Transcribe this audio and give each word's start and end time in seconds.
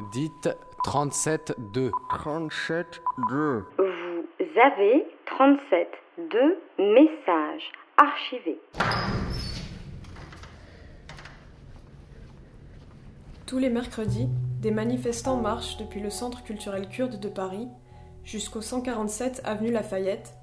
Dites 0.00 0.48
37-2. 0.84 1.90
37-2. 2.08 3.64
Vous 3.78 4.60
avez 4.64 5.04
37 5.26 5.88
messages 6.78 7.72
archivés. 7.96 8.60
Tous 13.46 13.58
les 13.58 13.70
mercredis, 13.70 14.28
des 14.60 14.70
manifestants 14.70 15.38
marchent 15.38 15.78
depuis 15.78 16.00
le 16.00 16.10
Centre 16.10 16.44
culturel 16.44 16.88
kurde 16.88 17.18
de 17.18 17.28
Paris 17.28 17.66
jusqu'au 18.22 18.60
147 18.60 19.42
avenue 19.44 19.72
Lafayette, 19.72 20.34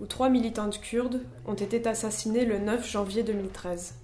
où 0.00 0.06
trois 0.06 0.28
militantes 0.28 0.80
kurdes 0.80 1.24
ont 1.46 1.54
été 1.54 1.86
assassinées 1.86 2.44
le 2.44 2.58
9 2.58 2.84
janvier 2.84 3.22
2013. 3.22 3.94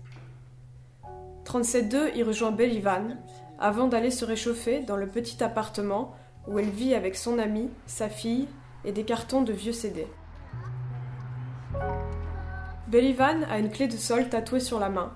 37-2 1.45 2.15
y 2.15 2.23
rejoint 2.23 2.53
Belivan 2.53 3.17
avant 3.61 3.87
d'aller 3.87 4.11
se 4.11 4.25
réchauffer 4.25 4.81
dans 4.81 4.97
le 4.97 5.07
petit 5.07 5.45
appartement 5.45 6.17
où 6.49 6.59
elle 6.59 6.71
vit 6.71 6.95
avec 6.95 7.15
son 7.15 7.39
amie, 7.39 7.69
sa 7.87 8.09
fille 8.09 8.49
et 8.85 8.93
des 8.93 9.05
cartons 9.05 9.43
de 9.43 9.53
vieux 9.53 9.73
CD. 9.73 10.07
Belivan 12.89 13.43
a 13.49 13.59
une 13.59 13.71
clé 13.71 13.87
de 13.87 13.97
sol 13.97 14.29
tatouée 14.29 14.61
sur 14.61 14.81
la 14.81 14.89
main, 14.89 15.13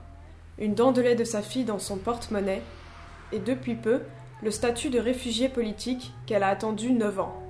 une 0.59 0.75
dent 0.75 0.93
de 0.93 1.01
lait 1.01 1.17
de 1.17 1.25
sa 1.25 1.43
fille 1.43 1.65
dans 1.65 1.79
son 1.79 1.97
porte-monnaie 1.97 2.63
et 3.33 3.39
depuis 3.39 3.75
peu 3.75 4.03
le 4.43 4.51
statut 4.51 4.91
de 4.91 5.01
réfugiée 5.01 5.49
politique 5.49 6.13
qu'elle 6.27 6.43
a 6.43 6.49
attendu 6.49 6.93
9 6.93 7.21
ans. 7.21 7.43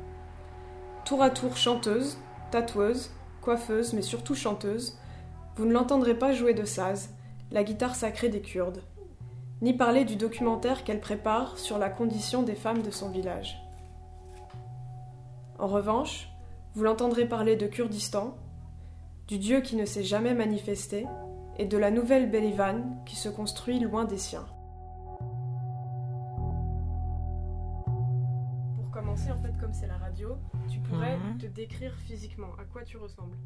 Tour 1.05 1.23
à 1.23 1.29
tour 1.29 1.57
chanteuse, 1.57 2.19
tatoueuse, 2.53 3.11
coiffeuse, 3.43 3.93
mais 3.93 4.01
surtout 4.01 4.35
chanteuse, 4.35 4.97
vous 5.57 5.67
ne 5.67 5.73
l'entendrez 5.73 6.15
pas 6.15 6.33
jouer 6.33 6.55
de 6.55 6.65
saz, 6.65 7.11
la 7.51 7.65
guitare 7.65 7.95
sacrée 7.95 8.29
des 8.29 8.41
Kurdes, 8.41 8.81
ni 9.63 9.73
parler 9.73 10.05
du 10.05 10.17
documentaire 10.17 10.85
qu'elle 10.85 11.01
prépare 11.01 11.59
sur 11.59 11.79
la 11.79 11.89
condition 11.91 12.43
des 12.43 12.55
femmes 12.55 12.83
de 12.83 12.91
son 12.91 13.11
village. 13.11 13.61
En 15.59 15.67
revanche, 15.69 16.29
vous 16.75 16.83
l'entendrez 16.83 17.27
parler 17.27 17.57
de 17.57 17.67
Kurdistan, 17.67 18.37
du 19.29 19.39
Dieu 19.39 19.61
qui 19.61 19.77
ne 19.77 19.85
s'est 19.85 20.03
jamais 20.03 20.35
manifesté, 20.35 21.07
et 21.57 21.67
de 21.67 21.79
la 21.79 21.91
nouvelle 21.93 22.29
Belivan 22.31 22.83
qui 23.07 23.15
se 23.15 23.29
construit 23.29 23.79
loin 23.79 24.05
des 24.05 24.19
siens. 24.19 24.45
Pour 28.77 28.91
commencer, 28.91 29.31
en 29.31 29.39
fait, 29.39 29.57
comme 29.61 29.73
c'est 29.73 29.87
la 29.87 29.97
radio, 29.99 30.37
tu 30.69 30.81
pourrais 30.81 31.17
Mhm. 31.17 31.39
te 31.39 31.47
décrire 31.47 31.95
physiquement. 31.95 32.49
À 32.61 32.65
quoi 32.65 32.83
tu 32.83 32.97
ressembles? 32.97 33.37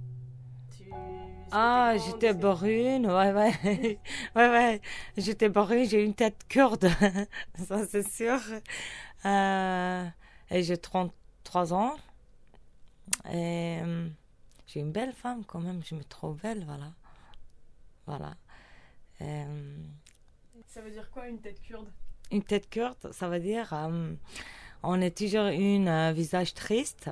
Ah, 1.50 1.94
j'étais 1.96 2.34
brune, 2.34 3.06
ouais, 3.06 3.32
ouais. 3.32 3.52
ouais, 4.36 4.48
ouais. 4.48 4.80
J'étais 5.16 5.48
brune, 5.48 5.88
j'ai 5.88 6.04
une 6.04 6.14
tête 6.14 6.46
kurde, 6.48 6.90
ça 7.66 7.86
c'est 7.86 8.06
sûr. 8.06 8.38
Euh, 9.24 10.06
et 10.50 10.62
j'ai 10.62 10.76
33 10.76 11.72
ans. 11.72 11.96
Et 13.30 13.80
euh, 13.82 14.08
j'ai 14.66 14.80
une 14.80 14.92
belle 14.92 15.14
femme 15.14 15.44
quand 15.44 15.60
même, 15.60 15.82
je 15.82 15.94
me 15.94 16.04
trouve 16.04 16.38
belle, 16.40 16.64
voilà. 16.66 16.92
Voilà. 18.06 18.36
Euh, 19.22 19.76
Ça 20.66 20.82
veut 20.82 20.90
dire 20.90 21.10
quoi 21.10 21.28
une 21.28 21.40
tête 21.40 21.60
kurde 21.62 21.88
une 22.30 22.42
tête 22.42 22.68
kurde, 22.68 23.10
ça 23.10 23.26
veut 23.28 23.40
dire 23.40 23.72
euh, 23.72 24.12
on 24.82 25.00
est 25.00 25.16
toujours 25.16 25.46
une 25.46 26.12
visage 26.12 26.52
triste, 26.52 27.08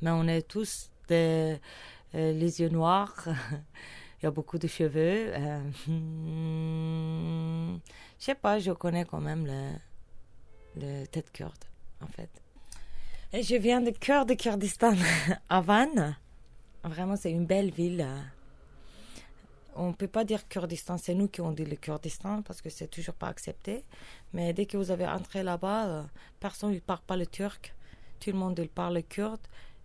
mais 0.00 0.10
on 0.10 0.26
est 0.26 0.40
tous 0.40 0.90
des, 1.08 1.60
euh, 2.16 2.32
les 2.32 2.60
yeux 2.60 2.68
noirs. 2.70 3.24
Il 4.20 4.24
y 4.24 4.26
a 4.26 4.30
beaucoup 4.30 4.58
de 4.58 4.66
cheveux. 4.66 5.32
euh, 5.34 5.60
hmm, 5.86 7.78
je 8.18 8.24
sais 8.24 8.34
pas, 8.34 8.58
je 8.58 8.72
connais 8.72 9.04
quand 9.04 9.20
même 9.20 9.46
le, 9.46 9.70
le 10.80 11.06
tête 11.06 11.30
kurde, 11.32 11.64
en 12.00 12.06
fait. 12.06 12.30
Je 13.32 13.56
viens 13.56 13.82
de 13.82 13.90
cœur 13.90 14.24
de 14.24 14.34
Kurdistan, 14.34 14.94
à 15.50 15.60
Van. 15.60 16.14
Vraiment, 16.84 17.16
c'est 17.16 17.30
une 17.32 17.44
belle 17.46 17.70
ville. 17.70 18.00
euh, 18.00 18.18
on 19.74 19.92
peut 19.92 20.08
pas 20.08 20.24
dire 20.24 20.48
Kurdistan, 20.48 20.96
c'est 20.96 21.14
nous 21.14 21.28
qui 21.28 21.42
on 21.42 21.52
dit 21.52 21.64
le 21.66 21.76
Kurdistan 21.76 22.40
parce 22.42 22.62
que 22.62 22.70
c'est 22.70 22.88
toujours 22.88 23.14
pas 23.14 23.28
accepté. 23.28 23.84
Mais 24.32 24.54
dès 24.54 24.64
que 24.64 24.78
vous 24.78 24.90
avez 24.90 25.06
entré 25.06 25.42
là-bas, 25.42 26.06
personne 26.40 26.72
ne 26.72 26.78
parle 26.78 27.02
pas 27.06 27.16
le 27.16 27.26
turc. 27.26 27.74
Tout 28.20 28.30
le 28.30 28.38
monde 28.38 28.58
parle 28.74 28.94
le 28.94 29.02
kurde. 29.02 29.40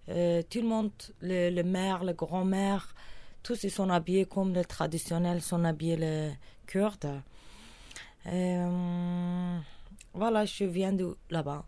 Euh, 0.09 0.41
tout 0.49 0.61
le 0.61 0.67
monde, 0.67 0.91
le, 1.21 1.49
le 1.49 1.63
maire, 1.63 2.03
le 2.03 2.13
grand-mère, 2.13 2.93
tous 3.43 3.63
ils 3.63 3.71
sont 3.71 3.89
habillés 3.89 4.25
comme 4.25 4.53
le 4.53 4.65
traditionnel, 4.65 5.41
sont 5.41 5.63
habillés 5.63 5.97
le 5.97 6.31
kurde. 6.67 7.21
Euh, 8.27 9.57
voilà, 10.13 10.45
je 10.45 10.63
viens 10.65 10.93
de 10.93 11.15
là-bas. 11.29 11.65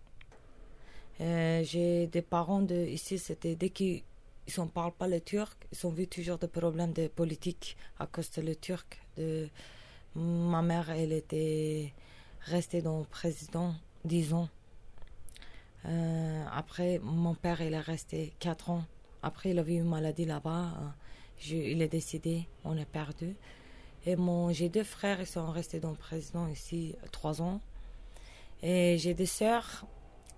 Euh, 1.22 1.64
J'ai 1.64 2.08
des 2.08 2.22
parents 2.22 2.62
de 2.62 2.76
ici, 2.76 3.18
c'était 3.18 3.56
dès 3.56 3.70
qu'ils 3.70 4.04
ils 4.48 4.62
ne 4.62 4.68
parlent 4.68 4.92
pas 4.92 5.08
le 5.08 5.22
turc, 5.22 5.58
ils 5.72 5.88
ont 5.88 5.92
vu 5.92 6.08
toujours 6.08 6.38
des 6.38 6.48
problèmes 6.48 6.92
de 6.94 7.08
politique 7.08 7.78
à 8.00 8.08
cause 8.08 8.30
de 8.32 8.42
le 8.42 8.56
turc. 8.56 9.00
De... 9.18 9.48
Ma 10.16 10.62
mère, 10.62 10.90
elle 10.90 11.14
était 11.14 11.94
restée 12.42 12.82
dans 12.82 13.00
le 13.00 13.06
président 13.06 13.74
10 14.06 14.34
ans. 14.34 14.50
Euh, 15.86 16.46
après, 16.52 17.00
mon 17.04 17.36
père, 17.36 17.62
il 17.62 17.74
est 17.74 17.80
resté 17.80 18.34
4 18.40 18.70
ans. 18.70 18.84
Après, 19.22 19.52
il 19.52 19.60
a 19.60 19.64
eu 19.64 19.80
une 19.80 19.90
maladie 19.90 20.26
là-bas. 20.26 20.74
euh, 20.80 21.56
il 21.56 21.82
est 21.82 21.88
décédé, 21.90 22.48
on 22.64 22.78
est 22.78 22.86
perdu. 22.86 23.36
Et 24.06 24.16
j'ai 24.52 24.70
deux 24.70 24.84
frères, 24.84 25.20
ils 25.22 25.28
sont 25.28 25.50
restés 25.52 25.80
dans 25.80 25.92
le 25.92 25.98
président 25.98 26.48
ici 26.48 26.96
3 27.12 27.42
ans. 27.42 27.62
Et 28.62 28.98
j'ai 28.98 29.14
des 29.14 29.26
sœurs, 29.26 29.86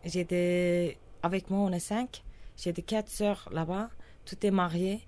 des, 0.04 0.98
avec 1.24 1.50
moi, 1.50 1.60
on 1.60 1.72
est 1.72 1.80
5. 1.80 2.24
J'ai 2.58 2.74
des 2.74 2.82
quatre 2.82 3.10
sœurs 3.10 3.50
là-bas. 3.52 3.90
Tout 4.26 4.44
est 4.46 4.52
marié. 4.52 5.02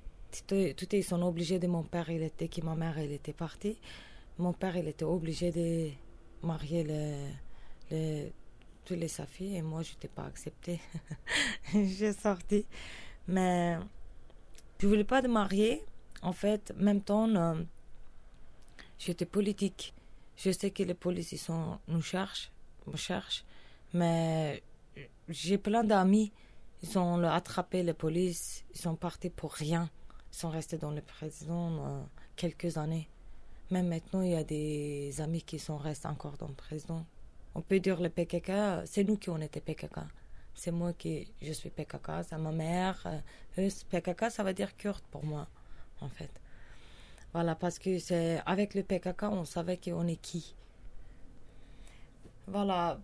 Tout, 0.48 0.56
tout 0.75 0.96
ils 0.96 1.04
sont 1.04 1.22
obligés 1.22 1.59
de 1.59 1.68
mon 1.68 1.84
père. 1.84 2.09
Il 2.09 2.22
était 2.22 2.48
que 2.48 2.62
ma 2.62 2.75
mère 2.75 2.98
elle 2.98 3.12
était 3.12 3.34
partie. 3.34 3.80
Mon 4.38 4.54
père 4.54 4.75
il 4.78 4.88
était 4.88 5.06
obligé 5.06 5.52
de 5.52 5.90
marier 6.46 6.84
le, 6.84 7.28
le, 7.92 8.30
les 8.96 9.08
sa 9.08 9.25
fille 9.25 9.56
et 9.56 9.62
moi 9.62 9.81
je 9.84 9.92
n'étais 9.92 10.08
pas 10.08 10.25
acceptée. 10.25 10.80
J'ai 11.74 12.14
sorti. 12.14 12.66
Mais 13.28 13.78
je 14.80 14.88
voulais 14.88 15.03
pas 15.03 15.22
de 15.22 15.28
marier. 15.28 15.84
En 16.22 16.34
fait, 16.34 16.74
même 16.78 17.02
temps, 17.02 17.30
euh, 17.36 17.62
j'étais 18.98 19.25
politique. 19.25 19.94
Je 20.36 20.52
sais 20.52 20.72
que 20.72 20.84
les 20.84 21.24
sont, 21.38 21.80
nous 21.88 22.02
cherchent, 22.02 22.52
me 22.86 22.96
cherchent, 22.96 23.44
mais 23.94 24.62
j'ai 25.30 25.58
plein 25.58 25.84
d'amis. 25.84 26.31
Ils 26.84 27.00
ont 27.00 27.24
attrapé 27.24 27.81
la 27.81 27.96
police, 27.96 28.64
ils 28.74 28.80
sont 28.80 28.96
partis 28.96 29.31
pour 29.31 29.54
rien. 29.54 29.90
Ils 30.31 30.38
sont 30.38 30.50
restés 30.50 30.78
dans 30.78 30.92
le 30.92 31.02
président 31.02 31.86
euh, 31.86 32.04
quelques 32.36 32.78
années. 32.78 33.09
Même 33.72 33.88
maintenant, 33.88 34.22
il 34.22 34.31
y 34.31 34.36
a 34.36 34.44
des 34.44 35.19
amis 35.19 35.42
qui 35.42 35.58
sont 35.58 35.78
restés 35.78 36.08
encore 36.08 36.38
dans 36.38 36.48
le 36.48 36.54
président. 36.54 37.04
On 37.57 37.62
peut 37.62 37.79
dire 37.81 38.00
le 38.00 38.09
PKK, 38.09 38.51
c'est 38.85 39.03
nous 39.03 39.18
qui 39.18 39.29
on 39.29 39.41
était 39.41 39.62
PKK. 39.62 39.97
C'est 40.53 40.72
moi 40.72 40.94
qui 40.94 41.28
je 41.41 41.51
suis 41.53 41.69
PKK, 41.69 42.07
c'est 42.28 42.38
ma 42.38 42.51
mère. 42.51 42.97
euh, 43.57 43.69
PKK, 43.91 44.31
ça 44.31 44.44
veut 44.44 44.53
dire 44.53 44.75
kurde 44.78 45.03
pour 45.12 45.25
moi, 45.25 45.47
en 46.01 46.09
fait. 46.09 46.31
Voilà, 47.34 47.56
parce 47.56 47.79
que 47.79 48.00
c'est 48.00 48.41
avec 48.45 48.73
le 48.75 48.84
PKK, 48.84 49.23
on 49.23 49.45
savait 49.45 49.78
qu'on 49.78 50.07
est 50.07 50.22
qui. 50.28 50.56
Voilà, 52.47 53.00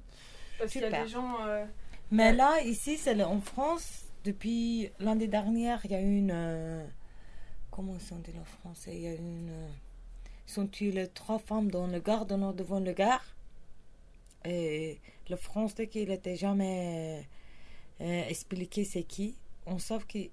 Parce 0.58 0.72
qu'il 0.72 0.82
y 0.82 0.86
a 0.86 1.04
des 1.04 1.08
gens. 1.10 1.36
euh, 1.46 1.66
mais 2.12 2.32
là, 2.34 2.62
ici, 2.62 2.98
c'est 2.98 3.22
en 3.24 3.42
France, 3.42 4.06
depuis 4.24 4.90
l'année 5.00 5.28
dernière, 5.28 5.82
il 5.86 5.92
y 5.92 5.96
a 5.96 6.00
une. 6.02 6.32
euh, 6.34 6.86
comment 7.72 7.94
on 8.12 8.16
dit 8.20 8.34
en 8.40 8.46
français 8.46 8.96
Il 8.96 9.02
y 9.02 9.08
a 9.08 9.16
une. 9.16 9.52
ils 10.48 10.52
sont 10.52 10.68
tués 10.68 10.92
les 10.92 11.08
trois 11.10 11.40
femmes 11.40 11.72
dans 11.72 11.88
le 11.88 12.00
gare 12.00 12.26
devant 12.28 12.80
le 12.80 12.94
gare. 12.94 13.26
Et 14.46 15.00
le 15.30 15.36
français 15.36 15.88
qu'il 15.88 16.10
n'était 16.10 16.36
jamais 16.36 17.28
euh, 18.02 18.24
expliqué 18.28 18.84
c'est 18.84 19.04
qui, 19.04 19.36
on 19.66 19.80
sait 19.80 20.00
qu'il 20.08 20.30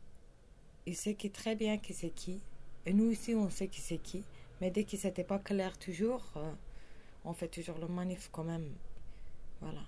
il 0.87 0.97
sait 0.97 1.17
très 1.33 1.55
bien 1.55 1.79
qui 1.79 1.95
c'est 1.95 2.11
qui. 2.11 2.41
Et 2.87 2.93
nous 2.93 3.11
ici, 3.11 3.35
on 3.35 3.51
sait 3.51 3.69
qui 3.69 3.81
c'est 3.81 3.99
qui. 3.99 4.25
Mais 4.61 4.71
dès 4.71 4.85
que 4.85 4.97
c'était 4.97 5.25
pas 5.25 5.39
clair 5.39 5.79
toujours, 5.79 6.25
euh, 6.37 6.53
on 7.25 7.33
fait 7.35 7.49
toujours 7.49 7.79
le 7.79 7.87
manif 7.87 8.29
quand 8.33 8.45
même. 8.45 8.73
Voilà. 9.61 9.83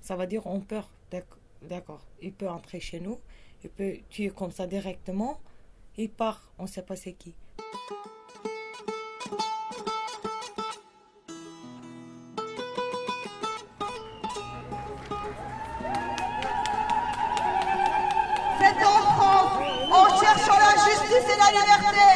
Ça 0.00 0.16
veut 0.16 0.26
dire 0.26 0.46
on 0.46 0.60
d'ac- 1.10 1.26
d'accord, 1.62 2.04
il 2.20 2.32
peut 2.32 2.48
entrer 2.48 2.80
chez 2.80 3.00
nous, 3.00 3.18
il 3.62 3.70
peut 3.70 3.98
tuer 4.08 4.30
comme 4.30 4.50
ça 4.50 4.66
directement, 4.66 5.40
il 5.96 6.10
part, 6.10 6.52
on 6.58 6.62
ne 6.62 6.68
sait 6.68 6.82
pas 6.82 6.96
c'est 6.96 7.12
qui. 7.12 7.34
Cherchant 20.32 20.58
la 20.58 20.74
justice 20.84 21.28
et 21.28 21.38
la 21.38 21.50
liberté, 21.50 22.10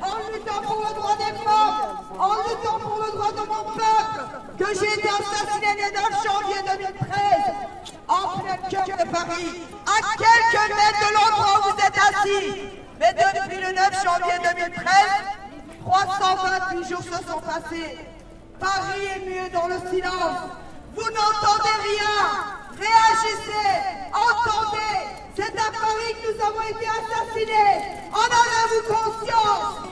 en 0.00 0.32
luttant 0.32 0.62
pour 0.62 0.82
le 0.86 0.94
droit 0.94 1.16
des 1.16 1.32
femmes, 1.44 1.98
en 2.18 2.34
luttant 2.34 2.78
pour 2.78 3.02
le 3.04 3.12
droit 3.12 3.32
de 3.32 3.48
mon 3.48 3.64
peuple, 3.72 4.20
que 4.58 4.66
j'ai 4.74 4.92
été 4.98 5.08
assassiné 5.08 5.74
le 5.74 5.88
9 5.94 6.24
janvier 6.24 6.60
2013 6.64 7.16
en 8.08 8.38
plein 8.38 8.56
cœur 8.68 8.96
de 8.96 9.10
Paris, 9.10 9.62
à 9.86 10.16
quelques 10.16 10.68
mètres 10.74 11.08
de 11.08 11.14
l'endroit 11.14 11.58
où 11.58 11.72
vous 11.72 11.78
êtes 11.78 11.98
assis. 11.98 12.68
Mais 12.98 13.12
depuis 13.12 13.60
le 13.60 13.72
9 13.72 14.04
janvier 14.04 14.38
2013, 14.58 14.86
328 15.84 16.88
jours 16.88 17.02
se 17.02 17.30
sont 17.30 17.40
passés. 17.40 17.98
Paris 18.58 19.06
est 19.16 19.28
mieux 19.28 19.50
dans 19.50 19.66
le 19.66 19.78
silence. 19.90 20.38
Vous 20.94 21.02
n'entendez 21.02 21.76
rien. 21.82 22.56
Réagissez, 22.78 23.68
entendez. 24.14 25.26
C'est 25.36 25.54
à 25.58 25.70
Paris 25.70 26.12
que 26.12 26.14
nous 26.26 26.44
avons 26.44 26.62
été 26.62 26.86
assassinés. 26.86 27.82
En 28.12 28.24
avez-vous 28.24 28.92
conscience 28.92 29.86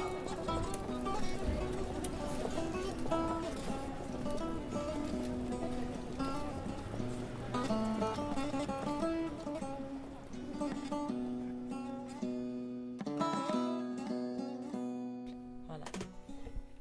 Voilà. 15.68 15.84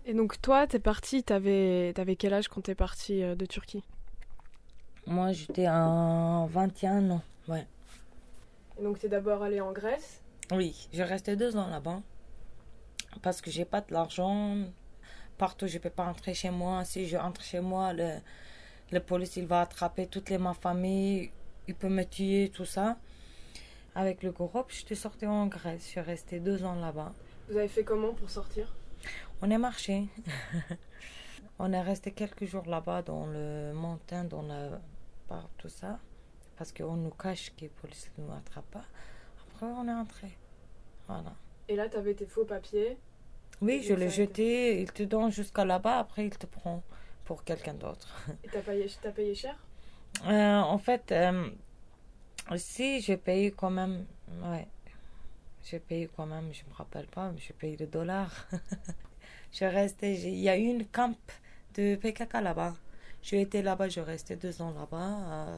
Et 0.06 0.14
donc 0.14 0.42
toi, 0.42 0.68
t'es 0.68 0.80
parti, 0.80 1.24
t'avais 1.24 1.94
avais 1.98 2.16
quel 2.16 2.34
âge 2.34 2.48
quand 2.48 2.62
t'es 2.62 2.76
parti 2.76 3.24
euh, 3.24 3.36
de 3.36 3.46
Turquie? 3.46 3.84
Moi, 5.06 5.34
j'étais 5.34 5.68
en 5.68 6.46
21 6.46 7.12
ans. 7.12 7.22
Ouais. 7.48 7.68
Et 8.80 8.84
donc 8.84 9.00
t'es 9.00 9.10
d'abord 9.10 9.44
allé 9.44 9.62
en 9.62 9.72
Grèce? 9.72 10.22
Oui, 10.52 10.88
je 10.94 11.04
restais 11.04 11.36
deux 11.36 11.56
ans 11.56 11.68
là-bas. 11.68 12.02
Parce 13.22 13.42
que 13.42 13.52
j'ai 13.52 13.66
pas 13.66 13.82
de 13.82 13.94
l'argent. 13.94 14.58
Partout, 15.38 15.68
je 15.68 15.78
peux 15.78 15.90
pas 15.90 16.06
entrer 16.06 16.34
chez 16.34 16.50
moi. 16.50 16.84
Si 16.86 17.08
je 17.08 17.18
entre 17.18 17.42
chez 17.44 17.60
moi, 17.60 17.94
le, 17.94 18.10
le 18.92 19.00
police, 19.00 19.36
il 19.38 19.46
va 19.46 19.62
attraper 19.62 20.08
toute 20.08 20.30
les, 20.30 20.38
ma 20.38 20.54
famille. 20.54 21.32
Il 21.68 21.76
peut 21.76 21.90
me 21.90 22.04
tuer, 22.04 22.52
tout 22.54 22.66
ça. 22.66 22.98
Avec 23.96 24.24
le 24.24 24.32
groupe, 24.32 24.66
je 24.70 24.86
suis 24.86 24.96
sortie 24.96 25.28
en 25.28 25.48
Grèce. 25.48 25.84
Je 25.84 25.88
suis 25.90 26.00
restée 26.00 26.40
deux 26.40 26.64
ans 26.66 26.76
là-bas. 26.76 27.14
Vous 27.50 27.58
avez 27.58 27.68
fait 27.68 27.84
comment 27.84 28.14
pour 28.14 28.30
sortir? 28.30 28.74
On 29.42 29.50
est 29.50 29.58
marché. 29.58 30.08
on 31.60 31.72
est 31.74 31.82
resté 31.82 32.12
quelques 32.12 32.46
jours 32.46 32.66
là-bas 32.66 33.02
dans 33.02 33.28
le 33.28 33.74
montagne, 33.74 34.28
dans 34.28 34.42
le 34.42 34.70
par 35.28 35.50
tout 35.58 35.70
ça. 35.70 36.00
Parce 36.58 36.72
qu'on 36.72 36.96
nous 36.96 37.10
cache 37.12 37.52
que 37.56 37.66
la 37.66 37.72
police 37.82 38.10
ne 38.18 38.26
nous 38.26 38.34
attrape 38.34 38.70
pas. 38.72 38.86
Après, 39.50 39.66
on 39.66 39.88
est 39.88 39.92
entré. 39.94 40.28
Voilà. 41.08 41.34
Et 41.68 41.76
là, 41.76 41.90
t'avais 41.90 42.14
tes 42.14 42.26
faux 42.26 42.46
papiers. 42.46 42.98
Oui, 43.62 43.82
je 43.84 43.94
l'ai 43.94 44.10
ça 44.10 44.22
a 44.22 44.24
été- 44.24 44.44
jeté, 44.44 44.82
il 44.82 44.92
te 44.92 45.04
donne 45.04 45.32
jusqu'à 45.32 45.64
là-bas, 45.64 46.00
après 46.00 46.26
il 46.26 46.38
te 46.38 46.46
prend 46.46 46.84
pour 47.24 47.44
quelqu'un 47.44 47.74
d'autre. 47.76 48.08
Et 48.44 48.48
t'as 48.50 48.62
payé, 48.62 48.88
t'as 49.02 49.12
payé 49.12 49.34
cher? 49.36 49.56
Euh, 50.26 50.60
en 50.60 50.78
fait, 50.78 51.12
euh, 51.12 51.50
si 52.58 53.00
j'ai 53.02 53.16
payé 53.18 53.52
quand 53.52 53.70
même, 53.70 54.06
ouais, 54.44 54.68
j'ai 55.64 55.80
payé 55.80 56.10
quand 56.16 56.26
même, 56.26 56.52
je 56.54 56.64
me 56.70 56.74
rappelle 56.74 57.08
pas, 57.08 57.32
mais 57.32 57.40
j'ai 57.40 57.54
payé 57.54 57.78
le 57.78 57.88
dollar. 57.88 58.30
je 59.52 59.66
restais, 59.66 60.16
il 60.16 60.40
y 60.40 60.50
a 60.50 60.58
eu 60.58 60.64
une 60.66 60.86
camp 60.88 61.16
de 61.76 61.96
PKK 61.96 62.34
là-bas. 62.42 62.76
J'ai 63.24 63.42
été 63.42 63.62
là-bas, 63.62 63.88
je 63.90 64.02
restais 64.02 64.36
deux 64.36 64.62
ans 64.62 64.74
là-bas. 64.78 65.18
euh, 65.32 65.58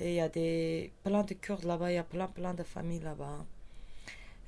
et 0.00 0.10
il 0.10 0.14
y 0.16 0.20
a 0.20 0.28
des, 0.28 0.92
plein 1.04 1.22
de 1.24 1.34
Kurdes 1.34 1.64
là-bas, 1.64 1.90
il 1.90 1.94
y 1.94 1.98
a 1.98 2.04
plein, 2.04 2.26
plein 2.28 2.54
de 2.54 2.62
familles 2.62 3.00
là-bas. 3.00 3.46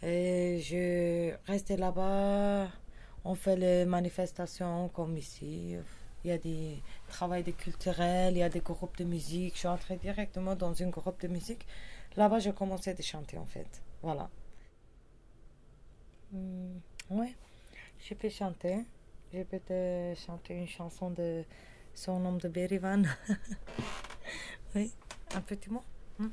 Et 0.02 0.60
je 0.60 1.34
restais 1.46 1.76
là-bas, 1.78 2.68
on 3.24 3.34
fait 3.34 3.56
les 3.56 3.84
manifestations 3.86 4.88
comme 4.90 5.16
ici. 5.16 5.76
Il 6.24 6.30
y 6.30 6.32
a 6.32 6.38
des 6.38 6.82
travail 7.08 7.42
de 7.44 7.52
culturel, 7.52 8.34
il 8.34 8.38
y 8.40 8.42
a 8.42 8.48
des 8.50 8.60
groupes 8.60 8.96
de 8.98 9.04
musique. 9.04 9.54
Je 9.54 9.60
suis 9.60 9.68
entrée 9.68 9.96
directement 9.96 10.54
dans 10.56 10.74
une 10.74 10.90
groupe 10.90 11.20
de 11.22 11.28
musique. 11.28 11.66
Là-bas, 12.16 12.40
j'ai 12.40 12.52
commencé 12.52 12.90
à 12.90 13.02
chanter 13.02 13.38
en 13.38 13.46
fait. 13.46 13.82
Voilà. 14.02 14.28
Hmm, 16.32 16.78
ouais, 17.10 17.34
je 18.06 18.14
peux 18.14 18.28
chanter. 18.28 18.84
Je 19.32 19.42
peux 19.42 19.60
te 19.60 20.14
chanter 20.26 20.54
une 20.54 20.68
chanson 20.68 21.10
de 21.10 21.44
son 21.94 22.20
nom 22.20 22.36
de 22.36 22.48
Berivan. 22.48 23.04
oui, 24.74 24.92
un 25.34 25.40
petit 25.40 25.70
mot. 25.70 25.82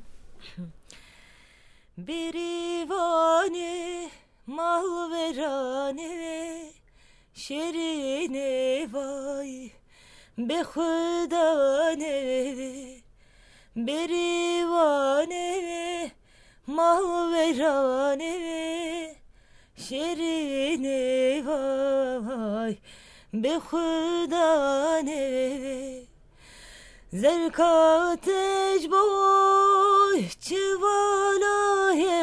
Berivane 1.98 4.10
malverane 4.46 6.12
şerine 7.34 8.88
vay 8.92 9.70
be 10.38 10.62
khudane 10.62 12.16
berivane 13.76 15.50
malverane 16.66 18.34
şerine 19.76 21.42
vay 21.46 22.78
be 23.41 23.59
khudane 23.67 25.27
زرک 27.11 27.59
آتش 27.59 28.87
بای 28.91 30.29
چوالایه 30.45 32.19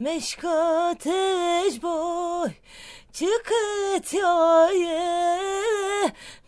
مشکاتش 0.00 1.78
بای 1.82 2.50
چکتایه 3.12 5.02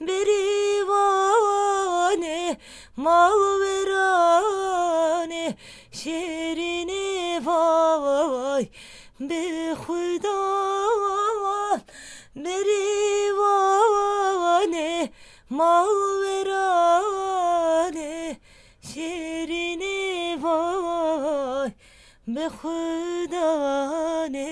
بریوانه 0.00 1.18
مال 2.96 3.40
برانه 3.60 5.56
شیرینی 5.90 7.38
وای 7.38 8.68
به 9.20 9.74
خدا 9.86 10.42
بریوانه 12.36 12.95
مال 15.50 15.86
برانه 16.44 18.36
شیرینی 18.80 20.36
وای 20.42 21.72
به 22.26 22.48
خدانه 22.48 24.48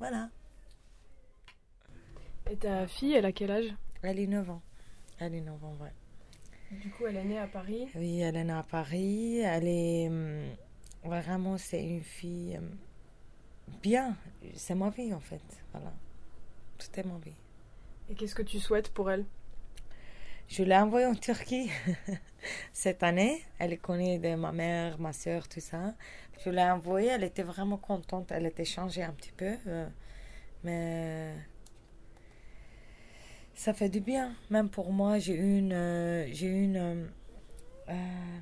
Voilà. 0.00 0.28
Et 2.50 2.56
ta 2.56 2.86
fille, 2.86 3.14
elle 3.14 3.26
a 3.26 3.32
quel 3.32 3.50
âge 3.50 3.74
Elle 4.02 4.20
est 4.20 4.26
9 4.28 4.48
ans. 4.50 4.62
Elle 5.18 5.34
est 5.34 5.40
9 5.40 5.64
ans, 5.64 5.76
ouais. 5.80 5.92
Du 6.70 6.88
coup, 6.90 7.06
elle 7.06 7.16
est 7.16 7.24
née 7.24 7.38
à 7.38 7.48
Paris. 7.48 7.88
Oui, 7.96 8.20
elle 8.20 8.36
est 8.36 8.44
née 8.44 8.52
à 8.52 8.62
Paris. 8.62 9.38
Elle 9.40 9.66
est. 9.66 10.08
hum, 10.08 10.44
Vraiment, 11.04 11.58
c'est 11.58 11.82
une 11.82 12.02
fille. 12.02 12.56
hum, 12.56 12.76
Bien. 13.82 14.16
C'est 14.54 14.76
ma 14.76 14.90
vie, 14.90 15.12
en 15.12 15.20
fait. 15.20 15.42
Voilà. 15.72 15.92
Tout 16.78 17.00
est 17.00 17.04
ma 17.04 17.18
vie. 17.18 17.34
Et 18.09 18.15
qu'est-ce 18.15 18.35
que 18.35 18.41
tu 18.43 18.59
souhaites 18.61 18.89
pour 18.93 19.11
elle? 19.11 19.25
Je 20.47 20.63
l'ai 20.63 20.75
envoyée 20.77 21.05
en 21.07 21.15
Turquie 21.15 21.69
cette 22.73 23.03
année. 23.03 23.41
Elle 23.59 23.79
connaît 23.79 24.19
de 24.19 24.35
ma 24.35 24.51
mère, 24.51 24.99
ma 24.99 25.13
soeur, 25.13 25.47
tout 25.47 25.59
ça. 25.61 25.95
Je 26.43 26.49
l'ai 26.49 26.61
envoyée. 26.63 27.09
Elle 27.09 27.23
était 27.23 27.43
vraiment 27.43 27.77
contente. 27.77 28.31
Elle 28.31 28.45
était 28.45 28.65
changée 28.65 29.03
un 29.03 29.13
petit 29.13 29.31
peu. 29.31 29.55
euh, 29.67 29.87
mais 30.63 31.35
ça 33.53 33.73
fait 33.73 33.89
du 33.89 33.99
bien. 33.99 34.35
Même 34.49 34.69
pour 34.69 34.91
moi, 34.91 35.19
j'ai 35.19 35.35
une. 35.35 35.73
euh, 35.73 36.27
j'ai 36.31 36.47
une. 36.47 37.09
euh, 37.89 38.39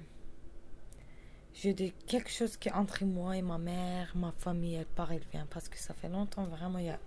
j'ai 1.54 1.74
quelque 2.08 2.30
chose 2.30 2.58
qui 2.58 2.70
est 2.70 2.74
entre 2.74 3.06
moi 3.06 3.38
et 3.38 3.42
ma 3.42 3.58
mère, 3.58 4.12
ma 4.16 4.32
famille, 4.32 4.76
elle 4.76 4.86
part, 4.86 5.12
elle 5.12 5.24
vient. 5.32 5.48
Parce 5.50 5.70
que 5.70 5.78
ça 5.78 5.94
fait 5.94 6.10
longtemps, 6.10 6.46
vraiment, 6.46 6.80
il 6.80 6.86
y 6.86 6.90
a 6.90 7.00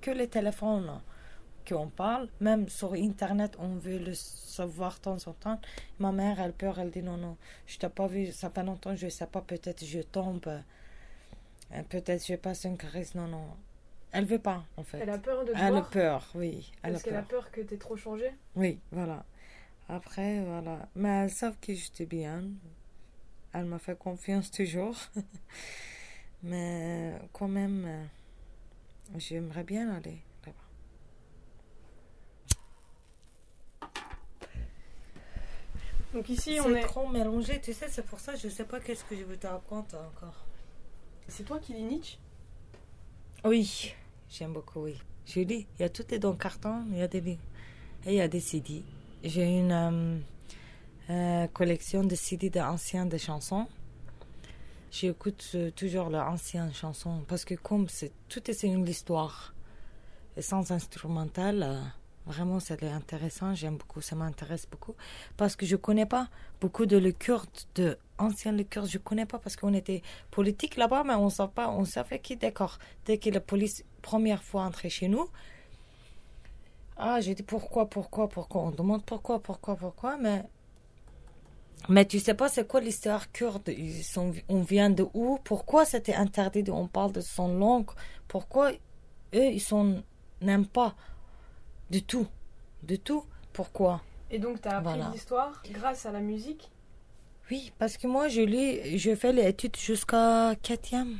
que 0.00 0.10
les 0.10 0.28
téléphones 0.28 0.86
là, 0.86 1.02
qu'on 1.72 1.88
parle. 1.88 2.28
Même 2.40 2.68
sur 2.68 2.92
Internet, 2.94 3.56
on 3.58 3.76
veut 3.76 3.98
le 3.98 4.14
savoir 4.14 4.96
de 4.96 5.00
temps 5.00 5.26
en 5.26 5.32
temps. 5.32 5.60
Ma 5.98 6.12
mère, 6.12 6.40
elle 6.40 6.52
peur, 6.52 6.78
elle 6.78 6.90
dit 6.90 7.02
non, 7.02 7.16
non, 7.16 7.36
je 7.66 7.78
t'ai 7.78 7.88
pas 7.88 8.06
vu, 8.06 8.32
ça 8.32 8.50
fait 8.50 8.62
longtemps, 8.62 8.94
je 8.94 9.08
sais 9.08 9.26
pas, 9.26 9.40
peut-être 9.40 9.84
je 9.84 10.00
tombe, 10.00 10.46
euh, 10.46 11.82
peut-être 11.88 12.26
je 12.26 12.34
passe 12.34 12.64
une 12.64 12.76
crise. 12.76 13.14
Non, 13.14 13.26
non. 13.28 13.46
Elle 14.12 14.24
veut 14.24 14.40
pas, 14.40 14.64
en 14.76 14.82
fait. 14.82 14.98
Elle 14.98 15.10
a 15.10 15.18
peur 15.18 15.44
de 15.44 15.52
te 15.52 15.58
Elle 15.58 15.76
a 15.76 15.82
peur, 15.82 16.28
oui. 16.34 16.72
Elle 16.82 16.90
a 16.90 16.92
Parce 16.94 17.04
qu'elle 17.04 17.16
a 17.16 17.22
peur. 17.22 17.50
que 17.52 17.60
t'aies 17.60 17.76
trop 17.76 17.96
changé 17.96 18.32
Oui, 18.56 18.80
voilà. 18.90 19.24
Après, 19.88 20.40
voilà. 20.40 20.88
Mais 20.96 21.24
elles 21.24 21.30
savent 21.30 21.58
que 21.60 21.74
j'étais 21.74 22.06
bien. 22.06 22.44
Elle 23.52 23.64
m'a 23.64 23.78
fait 23.78 23.98
confiance 23.98 24.50
toujours. 24.50 24.96
Mais 26.42 27.12
quand 27.32 27.48
même, 27.48 27.84
euh, 27.86 28.04
j'aimerais 29.18 29.64
bien 29.64 29.90
aller 29.94 30.22
là-bas. 30.46 30.58
Donc 36.14 36.28
ici, 36.28 36.58
on 36.60 36.64
C'est 36.64 36.80
est. 36.80 36.82
trop 36.82 37.08
mélangé, 37.08 37.60
tu 37.60 37.72
sais, 37.72 37.86
c'est 37.88 38.04
pour 38.04 38.18
ça 38.18 38.32
que 38.32 38.38
je 38.40 38.48
sais 38.48 38.64
pas 38.64 38.80
qu'est-ce 38.80 39.04
que 39.04 39.16
je 39.16 39.22
vous 39.24 39.36
te 39.36 39.46
raconte 39.46 39.94
encore. 39.94 40.44
C'est 41.28 41.44
toi 41.44 41.58
qui 41.60 41.72
lis 41.74 41.84
Nietzsche? 41.84 42.18
Oui, 43.44 43.94
j'aime 44.28 44.52
beaucoup, 44.52 44.80
oui. 44.84 44.96
Je 45.26 45.40
dis, 45.42 45.66
il 45.78 45.82
y 45.82 45.84
a 45.84 45.88
tout 45.88 46.12
est 46.12 46.18
dans 46.18 46.30
le 46.32 46.36
carton, 46.36 46.84
il 46.90 46.98
y 46.98 47.02
a 47.02 47.08
des 47.08 47.20
livres. 47.20 47.40
Et 48.04 48.14
il 48.14 48.16
y 48.16 48.20
a 48.20 48.28
des 48.28 48.40
CD. 48.40 48.82
J'ai 49.22 49.44
une 49.58 49.70
euh, 49.72 50.18
euh, 51.10 51.46
collection 51.48 52.02
de 52.02 52.14
CD 52.16 52.50
d'anciens 52.50 53.06
de 53.06 53.16
chansons. 53.16 53.66
J'écoute 54.90 55.48
euh, 55.54 55.70
toujours 55.70 56.08
leurs 56.08 56.26
anciennes 56.26 56.74
chansons 56.74 57.22
parce 57.28 57.44
que 57.44 57.54
comme 57.54 57.88
c'est 57.88 58.10
tout 58.28 58.50
est 58.50 58.62
une 58.64 58.88
histoire 58.88 59.54
et 60.36 60.42
sans 60.42 60.72
instrumental, 60.72 61.62
euh, 61.62 61.80
vraiment 62.26 62.60
c'est 62.60 62.82
intéressant. 62.84 63.54
J'aime 63.54 63.76
beaucoup, 63.76 64.00
ça 64.00 64.16
m'intéresse 64.16 64.66
beaucoup 64.70 64.94
parce 65.36 65.56
que 65.56 65.66
je 65.66 65.76
connais 65.76 66.06
pas 66.06 66.28
beaucoup 66.60 66.86
de 66.86 66.96
le 66.96 67.12
kurde, 67.12 67.48
de 67.74 67.98
anciens 68.18 68.52
le 68.52 68.64
kurde. 68.64 68.88
Je 68.88 68.98
connais 68.98 69.26
pas 69.26 69.38
parce 69.38 69.56
qu'on 69.56 69.74
était 69.74 70.02
politique 70.30 70.76
là-bas, 70.76 71.04
mais 71.04 71.14
on 71.14 71.30
savait 71.30 71.52
pas, 71.52 71.68
on 71.70 71.84
savait 71.84 72.18
qui 72.18 72.36
d'accord. 72.36 72.78
Dès 73.06 73.18
que 73.18 73.30
la 73.30 73.40
police 73.40 73.84
première 74.02 74.42
fois 74.42 74.62
entrait 74.62 74.90
chez 74.90 75.08
nous, 75.08 75.28
ah 76.96 77.20
j'ai 77.20 77.34
dit 77.34 77.42
pourquoi, 77.42 77.88
pourquoi, 77.88 78.28
pourquoi? 78.28 78.62
On 78.62 78.70
demande 78.70 79.04
pourquoi, 79.04 79.40
pourquoi, 79.42 79.76
pourquoi, 79.76 80.16
mais 80.18 80.44
mais 81.88 82.04
tu 82.04 82.18
sais 82.20 82.34
pas 82.34 82.48
c'est 82.48 82.68
quoi 82.68 82.80
l'histoire 82.80 83.32
kurde? 83.32 83.68
Ils 83.68 84.04
sont, 84.04 84.32
On 84.48 84.60
vient 84.60 84.90
de 84.90 85.06
où? 85.14 85.38
Pourquoi 85.42 85.84
c'était 85.86 86.14
interdit 86.14 86.62
de, 86.62 86.70
On 86.70 86.86
parle 86.86 87.12
de 87.12 87.22
son 87.22 87.48
langue? 87.56 87.90
Pourquoi 88.28 88.72
eux, 89.34 89.52
ils 89.52 89.62
n'aiment 90.42 90.66
pas 90.66 90.94
du 91.90 92.02
tout 92.02 92.26
Du 92.82 92.98
tout 92.98 93.24
Pourquoi? 93.52 94.00
Et 94.30 94.38
donc, 94.38 94.60
tu 94.62 94.68
as 94.68 94.76
appris 94.78 94.94
Voilà. 94.94 95.10
l'histoire 95.12 95.62
grâce 95.70 96.06
à 96.06 96.12
la 96.12 96.20
musique? 96.20 96.70
Oui, 97.50 97.72
parce 97.78 97.96
que 97.96 98.06
moi, 98.06 98.28
je 98.28 98.42
lis, 98.42 98.96
je 98.98 99.14
fais 99.16 99.32
les 99.32 99.46
études 99.48 99.76
jusqu'à 99.76 100.54
quatrième 100.62 101.18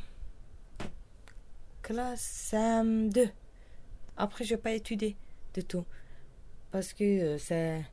classe 1.83 2.51
CM2. 2.53 3.31
Après, 4.17 4.45
je 4.45 4.55
n'ai 4.55 4.61
pas 4.61 4.73
étudié 4.73 5.17
du 5.55 5.65
tout. 5.65 5.85
Parce 6.71 6.93
que 6.93 7.05
euh, 7.05 7.39
c'est... 7.39 7.85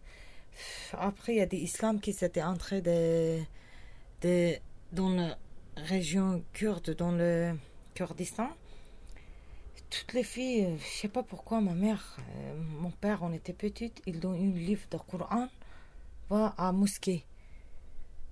Après, 0.93 1.33
il 1.33 1.37
y 1.37 1.41
a 1.41 1.45
des 1.45 1.57
islams 1.57 1.99
qui 1.99 2.13
s'étaient 2.13 2.43
entrés 2.43 2.81
de, 2.81 3.39
de, 4.21 4.53
dans 4.91 5.09
la 5.09 5.37
région 5.75 6.43
kurde, 6.53 6.95
dans 6.95 7.11
le 7.11 7.53
Kurdistan. 7.95 8.49
Toutes 9.89 10.13
les 10.13 10.23
filles, 10.23 10.65
euh, 10.65 10.77
je 10.77 10.99
sais 11.01 11.07
pas 11.07 11.23
pourquoi, 11.23 11.61
ma 11.61 11.73
mère, 11.73 12.17
euh, 12.19 12.55
mon 12.81 12.91
père, 12.91 13.19
on 13.23 13.31
était 13.31 13.53
petites, 13.53 14.01
ils 14.05 14.19
donnent 14.19 14.35
un 14.35 14.57
livre 14.57 14.85
de 14.91 14.97
Coran, 14.97 15.47
va 16.29 16.53
à 16.57 16.73
mosquée. 16.73 17.23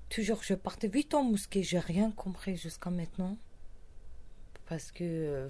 Toujours, 0.09 0.43
je 0.43 0.53
partais 0.53 0.89
vite 0.89 1.13
en 1.13 1.23
mosquée, 1.23 1.63
j'ai 1.63 1.79
rien 1.79 2.11
compris 2.11 2.57
jusqu'à 2.57 2.89
maintenant. 2.89 3.37
Parce 4.67 4.91
que 4.91 5.03
euh, 5.03 5.47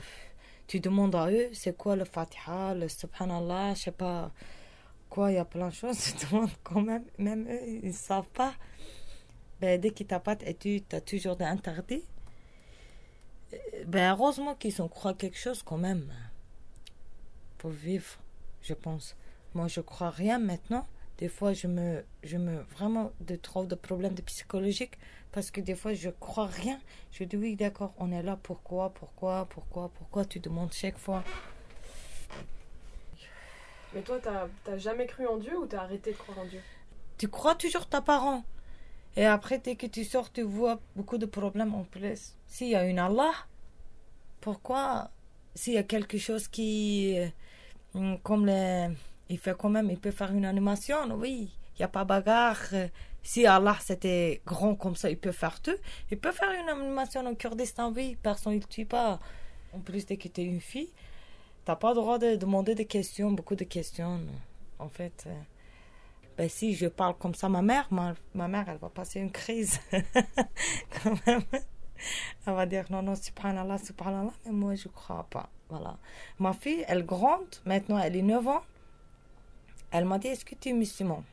tu 0.67 0.79
demandes 0.79 1.15
à 1.15 1.31
eux, 1.31 1.49
c'est 1.53 1.75
quoi 1.75 1.95
le 1.95 2.05
Fatiha, 2.05 2.75
le 2.75 2.87
Subhanallah, 2.87 3.73
je 3.73 3.81
sais 3.81 3.91
pas 3.91 4.31
quoi, 5.09 5.31
il 5.31 5.35
y 5.35 5.37
a 5.39 5.45
plein 5.45 5.69
de 5.69 5.73
choses, 5.73 5.97
tu 6.19 6.27
demandes 6.27 6.51
quand 6.63 6.81
même, 6.81 7.05
même 7.17 7.47
eux, 7.49 7.67
ils 7.83 7.93
savent 7.93 8.29
pas. 8.29 8.53
Ben, 9.59 9.81
dès 9.81 9.89
qu'ils 9.89 10.05
pas 10.05 10.35
d'études, 10.35 10.87
tu 10.87 10.95
as 10.95 11.01
toujours 11.01 11.35
des 11.35 11.45
interdits. 11.45 12.03
Ben, 13.87 14.11
heureusement 14.11 14.55
qu'ils 14.55 14.81
ont 14.81 14.87
croient 14.87 15.13
quelque 15.13 15.37
chose 15.37 15.63
quand 15.63 15.77
même. 15.77 16.11
Pour 17.57 17.71
vivre, 17.71 18.17
je 18.61 18.73
pense. 18.73 19.15
Moi, 19.53 19.67
je 19.67 19.81
crois 19.81 20.09
rien 20.09 20.39
maintenant. 20.39 20.87
Des 21.17 21.29
fois, 21.29 21.53
je 21.53 21.67
me, 21.67 22.03
je 22.23 22.37
me 22.37 22.57
vraiment 22.77 23.11
de 23.21 23.35
trop 23.37 23.65
de 23.65 23.75
problèmes 23.75 24.15
de 24.15 24.21
psychologiques 24.21 24.97
parce 25.31 25.49
que 25.49 25.61
des 25.61 25.75
fois, 25.75 25.93
je 25.93 26.09
crois 26.09 26.47
rien. 26.47 26.79
Je 27.11 27.23
dis 27.23 27.37
oui, 27.37 27.55
d'accord, 27.55 27.93
on 27.97 28.11
est 28.11 28.21
là. 28.21 28.37
Pourquoi, 28.41 28.89
pourquoi, 28.89 29.45
pourquoi, 29.49 29.89
pourquoi 29.89 30.25
Tu 30.25 30.39
demandes 30.39 30.73
chaque 30.73 30.97
fois? 30.97 31.23
Mais 33.93 34.01
toi, 34.01 34.19
t'as 34.21 34.47
t'as 34.65 34.77
jamais 34.77 35.07
cru 35.07 35.25
en 35.25 35.37
Dieu 35.37 35.57
ou 35.57 35.65
t'as 35.65 35.83
arrêté 35.83 36.11
de 36.11 36.17
croire 36.17 36.39
en 36.39 36.45
Dieu? 36.45 36.59
Tu 37.17 37.29
crois 37.29 37.55
toujours 37.55 37.87
ta 37.87 38.01
parent? 38.01 38.43
Et 39.17 39.25
après, 39.25 39.59
dès 39.59 39.75
que 39.75 39.87
tu 39.87 40.03
sors, 40.03 40.31
tu 40.31 40.41
vois 40.41 40.79
beaucoup 40.95 41.17
de 41.17 41.25
problèmes 41.25 41.73
en 41.73 41.83
plus. 41.83 42.35
S'il 42.47 42.69
y 42.69 42.75
a 42.75 42.85
une 42.85 42.99
Allah, 42.99 43.31
pourquoi 44.41 45.09
S'il 45.53 45.73
y 45.73 45.77
a 45.77 45.83
quelque 45.83 46.17
chose 46.17 46.47
qui, 46.49 47.17
euh, 47.17 48.17
comme 48.23 48.45
les, 48.45 48.89
il 49.29 49.37
fait 49.39 49.55
quand 49.57 49.69
même, 49.69 49.89
il 49.89 49.99
peut 49.99 50.11
faire 50.11 50.31
une 50.31 50.45
animation, 50.45 50.97
oui. 51.15 51.49
Il 51.75 51.81
n'y 51.81 51.85
a 51.85 51.89
pas 51.89 52.05
bagarre. 52.05 52.73
Si 53.23 53.45
Allah 53.45 53.77
c'était 53.81 54.41
grand 54.45 54.75
comme 54.75 54.95
ça, 54.95 55.09
il 55.09 55.17
peut 55.17 55.31
faire 55.31 55.59
tout. 55.61 55.75
Il 56.11 56.19
peut 56.19 56.31
faire 56.31 56.51
une 56.51 56.69
animation 56.69 57.25
en 57.25 57.35
Kurdistan, 57.35 57.91
oui. 57.93 58.17
Personne 58.21 58.55
ne 58.55 58.59
tue 58.59 58.85
pas. 58.85 59.19
En 59.73 59.79
plus, 59.79 60.05
dès 60.05 60.17
que 60.17 60.27
tu 60.27 60.41
es 60.41 60.45
une 60.45 60.61
fille, 60.61 60.91
t'as 61.65 61.75
pas 61.75 61.89
le 61.89 61.95
droit 61.95 62.19
de 62.19 62.35
demander 62.35 62.75
des 62.75 62.85
questions, 62.85 63.31
beaucoup 63.31 63.55
de 63.55 63.63
questions. 63.65 64.21
En 64.79 64.89
fait, 64.89 65.23
euh, 65.27 65.33
ben 66.37 66.49
si 66.49 66.73
je 66.73 66.87
parle 66.87 67.17
comme 67.17 67.33
ça, 67.33 67.47
ma 67.47 67.61
mère, 67.61 67.87
ma, 67.91 68.13
ma 68.33 68.47
mère, 68.47 68.67
elle 68.67 68.77
va 68.77 68.89
passer 68.89 69.19
une 69.19 69.31
crise. 69.31 69.79
Quand 71.03 71.25
même. 71.25 71.43
Elle 72.45 72.53
va 72.53 72.65
dire 72.65 72.85
non, 72.89 73.01
non, 73.01 73.15
subhanallah, 73.15 73.77
subhanallah, 73.77 74.33
mais 74.45 74.51
moi 74.51 74.75
je 74.75 74.87
crois 74.89 75.25
pas. 75.29 75.49
Voilà. 75.69 75.97
Ma 76.39 76.53
fille, 76.53 76.83
elle 76.87 77.05
grande, 77.05 77.55
maintenant 77.65 77.97
elle 77.97 78.15
est 78.15 78.21
9 78.21 78.47
ans. 78.47 78.61
Elle 79.91 80.05
m'a 80.05 80.19
dit 80.19 80.27
Est-ce 80.27 80.45
que 80.45 80.55
tu 80.55 80.69
es 80.69 80.73
musulman? 80.73 81.23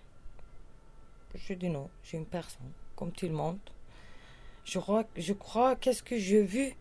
Je 1.34 1.54
dis 1.54 1.68
non, 1.68 1.88
j'ai 2.04 2.18
une 2.18 2.26
personne, 2.26 2.70
comme 2.94 3.10
tout 3.10 3.26
le 3.26 3.32
monde. 3.32 3.58
Je 4.64 4.78
crois, 4.78 5.04
je 5.16 5.32
crois 5.32 5.74
qu'est-ce 5.76 6.02
que 6.02 6.16
j'ai 6.16 6.42
vu? 6.42 6.74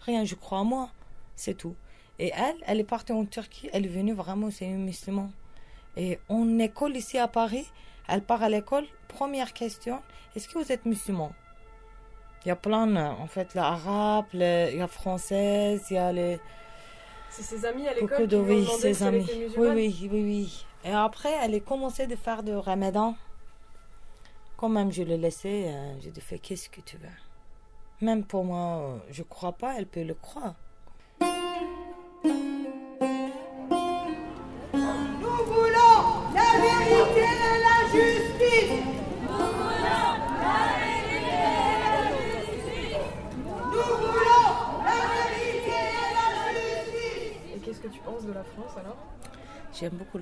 Rien, 0.00 0.24
je 0.24 0.34
crois 0.34 0.60
à 0.60 0.64
moi, 0.64 0.90
c'est 1.36 1.54
tout. 1.54 1.76
Et 2.18 2.32
elle, 2.34 2.56
elle 2.66 2.80
est 2.80 2.84
partie 2.84 3.12
en 3.12 3.24
Turquie, 3.26 3.68
elle 3.72 3.84
est 3.84 3.88
venue 3.88 4.14
vraiment, 4.14 4.50
c'est 4.50 4.66
une 4.66 4.84
musulmane. 4.84 5.32
Et 5.96 6.18
en 6.28 6.58
école 6.58 6.96
ici 6.96 7.18
à 7.18 7.28
Paris, 7.28 7.70
elle 8.08 8.22
part 8.22 8.42
à 8.42 8.48
l'école, 8.48 8.84
première 9.08 9.52
question, 9.52 10.00
est-ce 10.34 10.48
que 10.48 10.58
vous 10.58 10.72
êtes 10.72 10.86
musulman? 10.86 11.32
Il 12.44 12.48
y 12.48 12.50
a 12.50 12.56
plein, 12.56 13.10
en 13.12 13.26
fait, 13.26 13.54
l'arabe, 13.54 14.26
il 14.32 14.40
y 14.76 14.80
a 14.80 14.88
française, 14.88 15.86
il 15.90 15.94
y 15.94 15.98
a 15.98 16.12
les... 16.12 16.40
C'est 17.30 17.42
ses 17.42 17.64
amis 17.64 17.86
à 17.88 17.94
Beaucoup 17.94 18.08
l'école 18.08 18.26
de 18.26 18.36
oui, 18.36 18.66
ses 18.78 18.94
si 18.94 19.02
elle 19.02 19.08
amis. 19.08 19.24
était 19.24 19.58
Oui, 19.58 19.68
oui, 19.68 20.08
oui, 20.10 20.22
oui. 20.22 20.66
Et 20.84 20.92
après, 20.92 21.32
elle 21.42 21.54
a 21.54 21.60
commencé 21.60 22.06
de 22.06 22.16
faire 22.16 22.42
de 22.42 22.52
ramadan. 22.52 23.14
Quand 24.56 24.68
même, 24.68 24.92
je 24.92 25.02
l'ai 25.02 25.16
laissé, 25.18 25.66
euh, 25.68 25.94
je 26.00 26.08
lui 26.10 26.18
ai 26.18 26.20
fait 26.20 26.38
qu'est-ce 26.38 26.68
que 26.68 26.80
tu 26.80 26.96
veux? 26.96 27.08
Même 28.00 28.24
pour 28.24 28.44
moi, 28.44 28.80
euh, 28.80 28.98
je 29.10 29.22
crois 29.22 29.52
pas, 29.52 29.76
elle 29.78 29.86
peut 29.86 30.02
le 30.02 30.14
croire. 30.14 30.54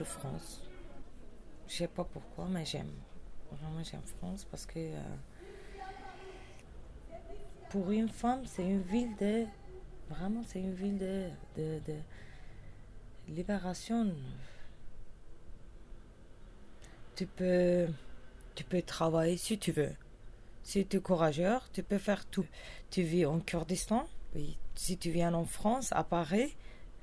France. 0.04 0.62
Je 1.68 1.76
sais 1.76 1.88
pas 1.88 2.04
pourquoi, 2.04 2.46
mais 2.48 2.64
j'aime. 2.64 2.92
Vraiment, 3.52 3.82
j'aime 3.82 4.02
France 4.18 4.44
parce 4.50 4.66
que 4.66 4.78
euh, 4.78 5.02
pour 7.70 7.90
une 7.90 8.08
femme, 8.08 8.44
c'est 8.46 8.64
une 8.64 8.82
ville 8.82 9.14
de. 9.16 9.46
Vraiment, 10.08 10.42
c'est 10.44 10.58
une 10.58 10.74
ville 10.74 10.98
de, 10.98 11.28
de, 11.56 11.94
libération. 13.28 14.12
Tu 17.14 17.26
peux, 17.26 17.86
tu 18.56 18.64
peux 18.64 18.82
travailler 18.82 19.36
si 19.36 19.56
tu 19.58 19.70
veux. 19.70 19.92
Si 20.64 20.84
tu 20.84 20.96
es 20.96 21.00
courageux, 21.00 21.58
tu 21.72 21.84
peux 21.84 21.98
faire 21.98 22.26
tout. 22.26 22.46
Tu 22.90 23.02
vis 23.02 23.26
en 23.26 23.38
Kurdistan. 23.38 24.04
Si 24.74 24.98
tu 24.98 25.10
viens 25.10 25.34
en 25.34 25.44
France, 25.44 25.92
à 25.92 26.02
Paris, 26.02 26.56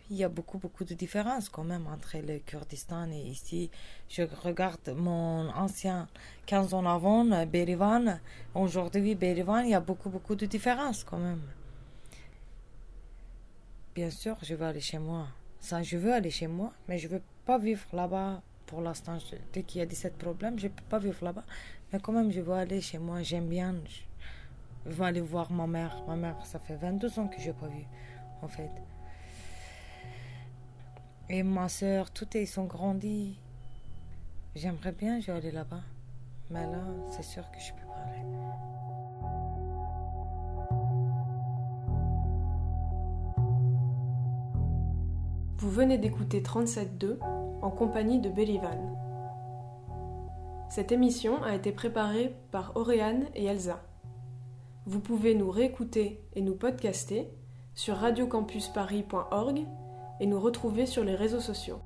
il 0.10 0.18
y 0.18 0.24
a 0.24 0.30
beaucoup, 0.30 0.58
beaucoup 0.58 0.86
de 0.86 0.94
différences 0.94 1.50
quand 1.50 1.64
même 1.64 1.86
entre 1.88 2.18
le 2.18 2.40
Kurdistan 2.40 3.12
et 3.12 3.22
ici. 3.22 3.70
Je 4.08 4.24
regarde 4.44 4.94
mon 4.96 5.50
ancien 5.50 6.08
15 6.46 6.74
ans 6.74 6.86
avant, 6.86 7.26
Berivan. 7.46 8.20
Aujourd'hui, 8.56 9.16
Berivan, 9.16 9.60
il 9.60 9.72
y 9.72 9.74
a 9.74 9.82
beaucoup, 9.82 10.10
beaucoup 10.10 10.36
de 10.36 10.46
différences 10.46 11.04
quand 11.04 11.18
même. 11.18 11.42
Bien 13.96 14.10
sûr, 14.10 14.38
je 14.42 14.56
veux 14.56 14.66
aller 14.66 14.80
chez 14.80 15.00
moi. 15.00 15.28
Ça, 15.60 15.84
je 15.84 15.98
veux 15.98 16.14
aller 16.14 16.30
chez 16.30 16.48
moi, 16.48 16.72
mais 16.88 16.98
je 16.98 17.08
veux 17.08 17.22
pas 17.46 17.58
vivre 17.58 17.86
là-bas 17.92 18.42
pour 18.66 18.82
l'instant. 18.82 19.18
Dès 19.52 19.64
qu'il 19.64 19.80
y 19.80 19.82
a 19.82 19.86
17 19.86 20.18
problèmes, 20.18 20.58
je 20.60 20.68
peux 20.68 20.84
pas 20.90 21.00
vivre 21.00 21.24
là-bas. 21.24 21.44
Mais 21.92 22.00
quand 22.00 22.14
même, 22.14 22.32
je 22.32 22.40
veux 22.42 22.54
aller 22.54 22.80
chez 22.80 23.00
moi. 23.00 23.24
J'aime 23.24 23.48
bien. 23.48 23.76
Je 24.86 24.92
veux 24.92 25.04
aller 25.04 25.22
voir 25.22 25.52
ma 25.52 25.68
mère. 25.68 26.04
Ma 26.08 26.16
mère, 26.16 26.46
ça 26.46 26.60
fait 26.60 26.76
22 26.76 27.20
ans 27.20 27.28
que 27.28 27.42
je 27.42 27.48
n'ai 27.48 27.54
pas 27.54 27.68
vu, 27.68 27.84
en 28.42 28.48
fait. 28.48 28.72
Et 31.30 31.44
ma 31.44 31.68
soeur, 31.68 32.12
tout 32.12 32.28
ils 32.36 32.48
sont 32.48 32.66
grandis. 32.66 33.38
J'aimerais 34.56 34.94
bien, 34.94 35.20
je 35.20 35.28
vais 35.28 35.38
aller 35.38 35.52
là-bas. 35.52 35.82
Mais 36.50 36.64
là, 36.64 36.80
c'est 37.12 37.24
sûr 37.24 37.44
que 37.52 37.60
je 37.60 37.74
peux 37.74 37.88
pas 37.88 38.02
aller. 38.10 38.24
Vous 45.58 45.70
venez 45.70 45.98
d'écouter 45.98 46.42
37.2, 46.42 47.20
en 47.62 47.72
compagnie 47.72 48.20
de 48.20 48.30
Bélivan. 48.30 48.96
Cette 50.70 50.92
émission 50.94 51.44
a 51.44 51.56
été 51.56 51.72
préparée 51.72 52.34
par 52.52 52.78
Auréane 52.78 53.26
et 53.36 53.46
Elsa. 53.46 53.84
Vous 54.86 55.02
pouvez 55.02 55.36
nous 55.36 55.52
réécouter 55.52 56.22
et 56.36 56.42
nous 56.42 56.56
podcaster 56.56 57.28
sur 57.76 57.98
radiocampusparis.org 57.98 59.66
et 60.20 60.26
nous 60.26 60.40
retrouver 60.40 60.86
sur 60.86 61.04
les 61.04 61.16
réseaux 61.16 61.40
sociaux. 61.40 61.80